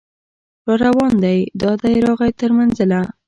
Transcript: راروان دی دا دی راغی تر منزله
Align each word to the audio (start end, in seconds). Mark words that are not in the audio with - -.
راروان 0.81 1.13
دی 1.23 1.39
دا 1.61 1.71
دی 1.81 1.95
راغی 2.07 2.31
تر 2.39 2.51
منزله 2.57 3.01